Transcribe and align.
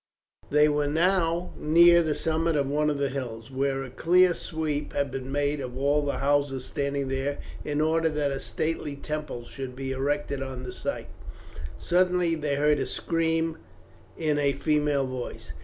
They 0.49 0.67
were 0.67 0.87
now 0.87 1.53
near 1.55 2.01
the 2.01 2.15
summit 2.15 2.55
of 2.55 2.67
one 2.67 2.89
of 2.89 2.97
the 2.97 3.09
hills, 3.09 3.51
where 3.51 3.83
a 3.83 3.91
clear 3.91 4.33
sweep 4.33 4.93
had 4.93 5.11
been 5.11 5.31
made 5.31 5.59
of 5.59 5.77
all 5.77 6.03
the 6.03 6.17
houses 6.17 6.65
standing 6.65 7.07
there 7.07 7.37
in 7.63 7.81
order 7.81 8.09
that 8.09 8.31
a 8.31 8.39
stately 8.39 8.95
temple 8.95 9.45
should 9.45 9.75
be 9.75 9.91
erected 9.91 10.41
on 10.41 10.63
the 10.63 10.73
site. 10.73 11.09
Suddenly 11.77 12.33
they 12.33 12.55
heard 12.55 12.79
a 12.79 12.87
scream 12.87 13.59
in 14.17 14.39
a 14.39 14.53
female 14.53 15.05
voice. 15.05 15.53